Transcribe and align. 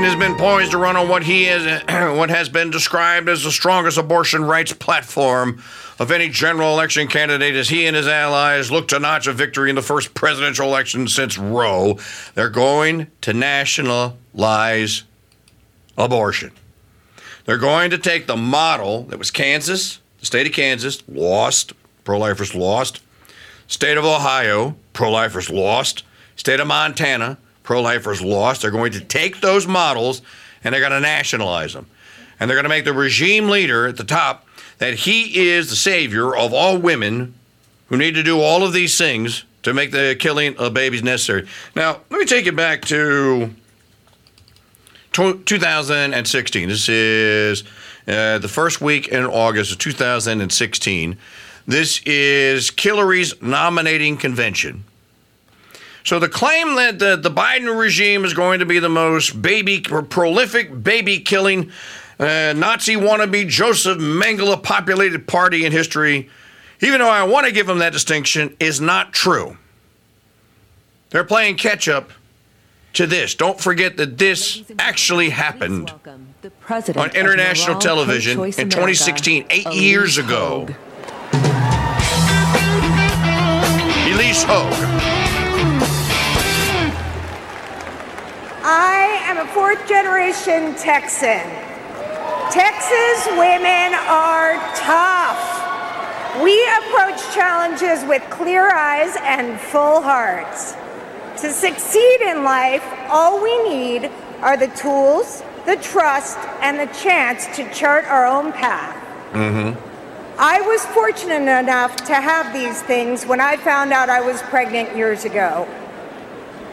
Biden 0.00 0.04
has 0.04 0.16
been 0.16 0.36
poised 0.36 0.70
to 0.70 0.78
run 0.78 0.96
on 0.96 1.10
what 1.10 1.22
he 1.24 1.44
is, 1.44 1.62
what 2.16 2.30
has 2.30 2.48
been 2.48 2.70
described 2.70 3.28
as 3.28 3.44
the 3.44 3.50
strongest 3.50 3.98
abortion 3.98 4.42
rights 4.42 4.72
platform 4.72 5.62
of 5.98 6.10
any 6.10 6.30
general 6.30 6.72
election 6.72 7.06
candidate 7.06 7.54
as 7.54 7.68
he 7.68 7.84
and 7.84 7.94
his 7.94 8.08
allies 8.08 8.70
look 8.70 8.88
to 8.88 8.98
notch 8.98 9.26
a 9.26 9.32
victory 9.34 9.68
in 9.68 9.76
the 9.76 9.82
first 9.82 10.14
presidential 10.14 10.66
election 10.66 11.06
since 11.06 11.36
Roe. 11.36 11.98
They're 12.34 12.48
going 12.48 13.08
to 13.20 13.34
nationalize 13.34 15.02
abortion. 15.98 16.52
They're 17.44 17.58
going 17.58 17.90
to 17.90 17.98
take 17.98 18.26
the 18.26 18.38
model 18.38 19.02
that 19.02 19.18
was 19.18 19.30
Kansas, 19.30 20.00
the 20.20 20.24
state 20.24 20.46
of 20.46 20.54
Kansas, 20.54 21.02
lost, 21.08 21.74
pro 22.04 22.18
lifers 22.18 22.54
lost, 22.54 23.02
state 23.66 23.98
of 23.98 24.06
Ohio, 24.06 24.76
pro 24.94 25.10
lifers 25.10 25.50
lost, 25.50 26.04
state 26.36 26.58
of 26.58 26.68
Montana, 26.68 27.36
pro 27.70 27.82
lifers 27.82 28.20
lost. 28.20 28.62
They're 28.62 28.72
going 28.72 28.90
to 28.90 29.00
take 29.00 29.40
those 29.40 29.64
models 29.64 30.22
and 30.64 30.74
they're 30.74 30.80
going 30.80 30.90
to 30.90 30.98
nationalize 30.98 31.72
them. 31.72 31.86
And 32.40 32.50
they're 32.50 32.56
going 32.56 32.64
to 32.64 32.68
make 32.68 32.84
the 32.84 32.92
regime 32.92 33.48
leader 33.48 33.86
at 33.86 33.96
the 33.96 34.02
top 34.02 34.44
that 34.78 34.94
he 34.94 35.48
is 35.50 35.70
the 35.70 35.76
savior 35.76 36.34
of 36.34 36.52
all 36.52 36.78
women 36.78 37.32
who 37.86 37.96
need 37.96 38.16
to 38.16 38.24
do 38.24 38.40
all 38.40 38.64
of 38.64 38.72
these 38.72 38.98
things 38.98 39.44
to 39.62 39.72
make 39.72 39.92
the 39.92 40.16
killing 40.18 40.56
of 40.56 40.74
babies 40.74 41.04
necessary. 41.04 41.46
Now, 41.76 42.00
let 42.10 42.18
me 42.18 42.26
take 42.26 42.44
you 42.44 42.50
back 42.50 42.82
to 42.86 43.54
2016. 45.12 46.68
This 46.68 46.88
is 46.88 47.62
uh, 48.08 48.38
the 48.38 48.48
first 48.48 48.80
week 48.80 49.06
in 49.06 49.22
August 49.22 49.70
of 49.70 49.78
2016. 49.78 51.16
This 51.68 52.02
is 52.04 52.72
Hillary's 52.76 53.40
nominating 53.40 54.16
convention. 54.16 54.82
So 56.10 56.18
the 56.18 56.28
claim 56.28 56.74
that 56.74 56.98
the, 56.98 57.14
the 57.14 57.30
Biden 57.30 57.78
regime 57.78 58.24
is 58.24 58.34
going 58.34 58.58
to 58.58 58.66
be 58.66 58.80
the 58.80 58.88
most 58.88 59.40
baby 59.40 59.80
prolific 59.80 60.82
baby 60.82 61.20
killing 61.20 61.70
uh, 62.18 62.52
Nazi 62.56 62.96
wannabe 62.96 63.46
Joseph 63.46 63.98
Mengele 63.98 64.60
populated 64.60 65.28
party 65.28 65.64
in 65.64 65.70
history, 65.70 66.28
even 66.80 66.98
though 66.98 67.08
I 67.08 67.22
want 67.22 67.46
to 67.46 67.52
give 67.52 67.68
them 67.68 67.78
that 67.78 67.92
distinction, 67.92 68.56
is 68.58 68.80
not 68.80 69.12
true. 69.12 69.56
They're 71.10 71.22
playing 71.22 71.58
catch 71.58 71.86
up 71.86 72.10
to 72.94 73.06
this. 73.06 73.36
Don't 73.36 73.60
forget 73.60 73.96
that 73.98 74.18
this 74.18 74.64
actually 74.80 75.30
happened 75.30 75.92
on 76.96 77.14
international 77.14 77.78
television 77.78 78.36
in 78.40 78.68
2016, 78.68 79.46
eight 79.48 79.72
years 79.72 80.18
ago. 80.18 80.66
Ilyse 84.10 84.42
Hogue. 84.44 85.89
Am 89.30 89.46
a 89.46 89.52
fourth 89.52 89.88
generation 89.88 90.74
Texan. 90.74 91.46
Texas 92.50 93.28
women 93.38 93.94
are 94.08 94.54
tough. 94.74 96.42
We 96.42 96.60
approach 96.78 97.32
challenges 97.32 98.04
with 98.08 98.28
clear 98.28 98.74
eyes 98.74 99.16
and 99.20 99.60
full 99.60 100.02
hearts. 100.02 100.74
To 101.42 101.52
succeed 101.52 102.22
in 102.22 102.42
life, 102.42 102.82
all 103.08 103.40
we 103.40 103.68
need 103.68 104.10
are 104.40 104.56
the 104.56 104.66
tools, 104.66 105.44
the 105.64 105.76
trust, 105.76 106.38
and 106.60 106.80
the 106.80 106.92
chance 106.92 107.46
to 107.56 107.72
chart 107.72 108.06
our 108.06 108.26
own 108.26 108.52
path. 108.52 108.96
Mm-hmm. 109.32 109.78
I 110.40 110.60
was 110.62 110.84
fortunate 110.86 111.60
enough 111.60 111.94
to 112.06 112.14
have 112.14 112.52
these 112.52 112.82
things 112.82 113.24
when 113.26 113.40
I 113.40 113.58
found 113.58 113.92
out 113.92 114.08
I 114.08 114.22
was 114.22 114.42
pregnant 114.42 114.96
years 114.96 115.24
ago. 115.24 115.68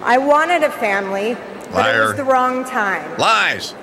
I 0.00 0.16
wanted 0.16 0.62
a 0.62 0.70
family, 0.70 1.36
but 1.76 1.94
it 1.94 2.00
was 2.00 2.16
the 2.16 2.24
wrong 2.24 2.64
time. 2.64 3.18
Lies. 3.18 3.74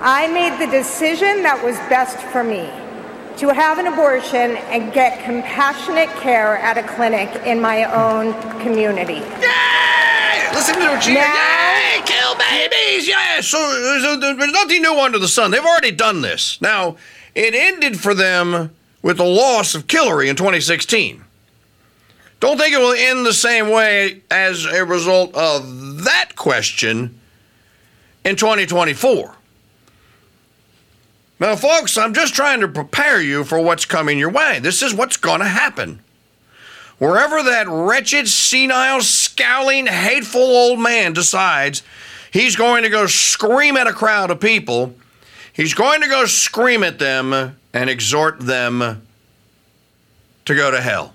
I 0.00 0.26
made 0.28 0.60
the 0.60 0.70
decision 0.70 1.42
that 1.42 1.62
was 1.64 1.76
best 1.88 2.18
for 2.32 2.44
me 2.44 2.68
to 3.38 3.48
have 3.48 3.78
an 3.78 3.86
abortion 3.86 4.56
and 4.68 4.92
get 4.92 5.24
compassionate 5.24 6.08
care 6.20 6.58
at 6.58 6.78
a 6.78 6.82
clinic 6.82 7.28
in 7.46 7.60
my 7.60 7.84
own 7.84 8.32
community. 8.60 9.20
Yay! 9.40 10.50
Listen 10.52 10.74
to 10.76 10.88
what 10.88 11.02
she 11.02 11.12
Yay! 11.12 12.02
Kill 12.04 12.34
babies! 12.36 13.08
Yeah! 13.08 13.40
So, 13.40 13.58
so 14.00 14.16
there's 14.16 14.52
nothing 14.52 14.82
new 14.82 14.98
under 14.98 15.18
the 15.18 15.28
sun. 15.28 15.50
They've 15.50 15.64
already 15.64 15.92
done 15.92 16.22
this. 16.22 16.60
Now, 16.60 16.96
it 17.34 17.54
ended 17.54 18.00
for 18.00 18.14
them 18.14 18.74
with 19.02 19.18
the 19.18 19.24
loss 19.24 19.74
of 19.74 19.84
Hillary 19.88 20.28
in 20.28 20.36
2016. 20.36 21.22
Don't 22.40 22.58
think 22.58 22.74
it 22.74 22.78
will 22.78 22.92
end 22.92 23.24
the 23.24 23.32
same 23.32 23.70
way 23.70 24.22
as 24.30 24.64
a 24.64 24.84
result 24.84 25.34
of 25.34 26.04
that 26.04 26.36
question 26.36 27.18
in 28.26 28.34
2024. 28.34 29.36
Now, 31.38 31.54
folks, 31.54 31.96
I'm 31.96 32.12
just 32.12 32.34
trying 32.34 32.60
to 32.60 32.68
prepare 32.68 33.22
you 33.22 33.44
for 33.44 33.60
what's 33.60 33.84
coming 33.84 34.18
your 34.18 34.30
way. 34.30 34.58
This 34.58 34.82
is 34.82 34.92
what's 34.92 35.16
going 35.16 35.40
to 35.40 35.46
happen. 35.46 36.00
Wherever 36.98 37.42
that 37.44 37.68
wretched, 37.68 38.26
senile, 38.26 39.00
scowling, 39.02 39.86
hateful 39.86 40.40
old 40.40 40.80
man 40.80 41.12
decides 41.12 41.84
he's 42.32 42.56
going 42.56 42.82
to 42.82 42.88
go 42.88 43.06
scream 43.06 43.76
at 43.76 43.86
a 43.86 43.92
crowd 43.92 44.30
of 44.30 44.40
people, 44.40 44.96
he's 45.52 45.74
going 45.74 46.00
to 46.00 46.08
go 46.08 46.24
scream 46.24 46.82
at 46.82 46.98
them 46.98 47.32
and 47.72 47.90
exhort 47.90 48.40
them 48.40 49.06
to 50.46 50.54
go 50.54 50.70
to 50.72 50.80
hell. 50.80 51.14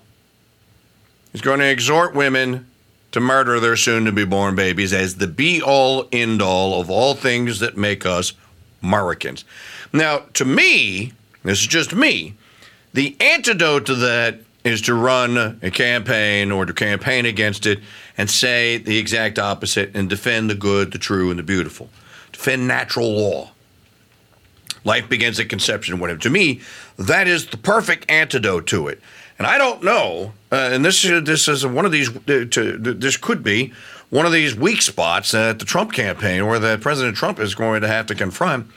He's 1.34 1.42
going 1.42 1.60
to 1.60 1.70
exhort 1.70 2.16
women 2.16 2.71
to 3.12 3.20
murder 3.20 3.60
their 3.60 3.76
soon 3.76 4.06
to 4.06 4.12
be 4.12 4.26
born 4.26 4.56
babies 4.56 4.94
as 4.94 5.16
the 5.16 5.28
be 5.28 5.62
all 5.62 6.08
end 6.12 6.42
all 6.42 6.80
of 6.80 6.90
all 6.90 7.14
things 7.14 7.60
that 7.60 7.78
make 7.78 8.06
us 8.06 8.34
Americans. 8.82 9.46
Now, 9.94 10.24
to 10.34 10.46
me, 10.46 11.14
this 11.44 11.60
is 11.60 11.68
just 11.68 11.94
me, 11.94 12.36
the 12.94 13.16
antidote 13.20 13.86
to 13.88 13.96
that 13.96 14.40
is 14.64 14.82
to 14.82 14.94
run 14.94 15.60
a 15.62 15.72
campaign 15.72 16.52
or 16.52 16.66
to 16.66 16.74
campaign 16.74 17.26
against 17.26 17.66
it 17.66 17.80
and 18.18 18.30
say 18.30 18.78
the 18.78 18.98
exact 18.98 19.40
opposite 19.40 19.96
and 19.96 20.10
defend 20.10 20.50
the 20.50 20.56
good, 20.56 20.92
the 20.92 21.00
true, 21.00 21.30
and 21.30 21.40
the 21.40 21.44
beautiful. 21.44 21.90
Defend 22.32 22.68
natural 22.68 23.12
law. 23.12 23.52
Life 24.84 25.10
begins 25.10 25.40
at 25.40 25.50
conception, 25.50 26.00
whatever. 26.00 26.20
To 26.20 26.30
me, 26.30 26.62
that 26.98 27.28
is 27.28 27.48
the 27.48 27.58
perfect 27.58 28.10
antidote 28.10 28.68
to 28.68 28.88
it. 28.88 29.00
And 29.42 29.48
I 29.48 29.58
don't 29.58 29.82
know, 29.82 30.34
uh, 30.52 30.70
and 30.72 30.86
this 30.86 31.02
this 31.02 31.48
is 31.48 31.66
one 31.66 31.84
of 31.84 31.92
these. 31.92 32.16
Uh, 32.16 32.46
to, 32.52 32.78
this 32.78 33.18
could 33.18 33.42
be 33.42 33.74
one 34.12 34.28
of 34.28 34.32
these 34.32 34.54
weak 34.54 34.84
spots 34.84 35.34
at 35.34 35.58
the 35.58 35.66
Trump 35.66 35.94
campaign, 35.94 36.46
where 36.46 36.60
that 36.60 36.82
President 36.82 37.18
Trump 37.18 37.40
is 37.40 37.56
going 37.56 37.82
to 37.82 37.88
have 37.88 38.06
to 38.06 38.14
confront, 38.14 38.68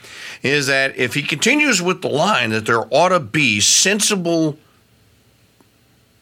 is 0.41 0.65
that 0.65 0.97
if 0.97 1.13
he 1.13 1.21
continues 1.21 1.83
with 1.83 2.01
the 2.01 2.07
line 2.07 2.49
that 2.49 2.65
there 2.65 2.81
ought 2.89 3.09
to 3.09 3.19
be 3.19 3.59
sensible 3.59 4.57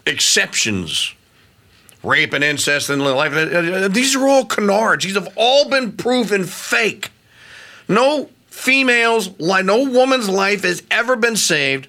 exceptions 0.06 1.16
rape 2.04 2.34
and 2.34 2.44
incest 2.44 2.90
and 2.90 3.02
life. 3.02 3.32
Uh, 3.32 3.86
uh, 3.86 3.88
these 3.88 4.14
are 4.14 4.28
all 4.28 4.44
canards. 4.44 5.06
These 5.06 5.16
have 5.16 5.32
all 5.38 5.70
been 5.70 5.94
proven 5.94 6.44
fake. 6.44 7.12
No 7.88 8.30
female's 8.48 9.40
life, 9.40 9.64
no 9.64 9.90
woman's 9.90 10.28
life 10.28 10.64
has 10.64 10.84
ever 10.92 11.16
been 11.16 11.38
saved 11.38 11.88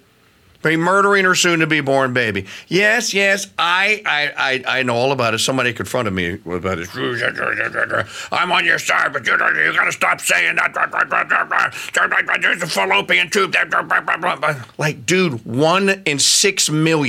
by 0.64 0.76
murdering 0.76 1.24
her 1.26 1.34
soon 1.34 1.60
to 1.60 1.66
be 1.66 1.80
born 1.80 2.12
baby. 2.14 2.46
Yes, 2.68 3.12
yes, 3.14 3.46
I, 3.58 4.02
I, 4.06 4.64
I, 4.66 4.78
I 4.78 4.82
know 4.82 4.96
all 4.96 5.12
about 5.12 5.34
it. 5.34 5.38
Somebody 5.38 5.74
confronted 5.74 6.14
me 6.14 6.40
about 6.46 6.78
it. 6.78 6.88
I'm 8.32 8.50
on 8.50 8.64
your 8.64 8.78
side, 8.78 9.12
but 9.12 9.26
you, 9.26 9.32
you 9.34 9.72
got 9.74 9.84
to 9.84 9.92
stop 9.92 10.20
saying 10.20 10.56
that. 10.56 10.72
There's 12.40 12.62
a 12.62 12.66
fallopian 12.66 13.30
tube. 13.30 13.54
Like, 14.78 15.06
dude, 15.06 15.44
one 15.44 16.02
in 16.06 16.18
six 16.18 16.70
million 16.70 17.04